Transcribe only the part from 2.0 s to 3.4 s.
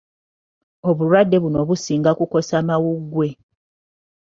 kukosa mawuggwe.